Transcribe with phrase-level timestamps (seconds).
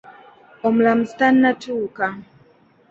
[0.67, 2.07] Omulamuzi tannatuuka.